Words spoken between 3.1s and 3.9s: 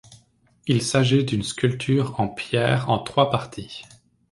parties.